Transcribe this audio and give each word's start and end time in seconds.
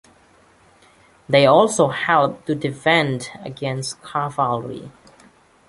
They 1.29 1.45
also 1.45 1.89
helped 1.89 2.47
to 2.47 2.55
defend 2.55 3.29
against 3.45 4.01
cavalry. 4.01 4.91